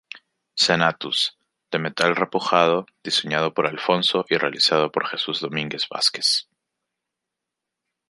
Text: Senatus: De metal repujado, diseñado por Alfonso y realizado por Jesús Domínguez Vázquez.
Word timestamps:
Senatus: 0.55 1.37
De 1.69 1.77
metal 1.77 2.15
repujado, 2.15 2.87
diseñado 3.03 3.53
por 3.53 3.67
Alfonso 3.67 4.25
y 4.29 4.35
realizado 4.37 4.91
por 4.91 5.05
Jesús 5.05 5.39
Domínguez 5.41 5.87
Vázquez. 5.87 6.49